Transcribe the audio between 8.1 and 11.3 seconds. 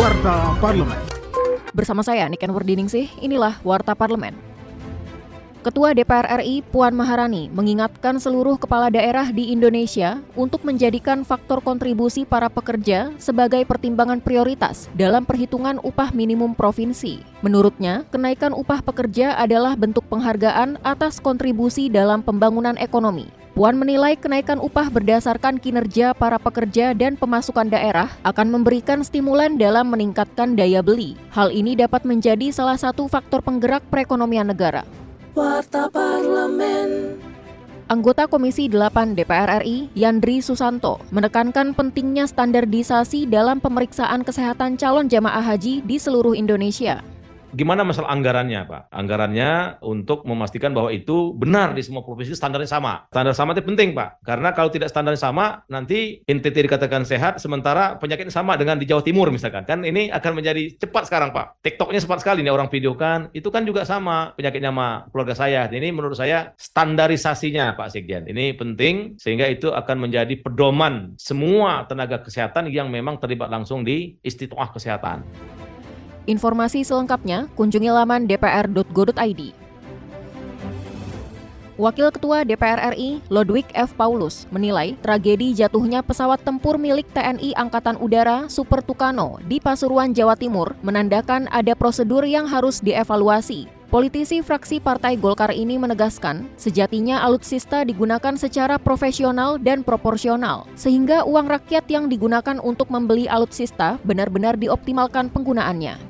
seluruh kepala daerah di Indonesia untuk menjadikan